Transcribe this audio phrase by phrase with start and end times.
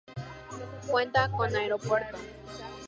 [0.87, 2.17] Cuenta con aeropuerto.